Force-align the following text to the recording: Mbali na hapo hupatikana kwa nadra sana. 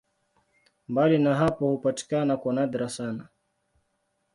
Mbali 0.87 1.17
na 1.19 1.35
hapo 1.35 1.67
hupatikana 1.69 2.37
kwa 2.37 2.53
nadra 2.53 2.89
sana. 2.89 3.27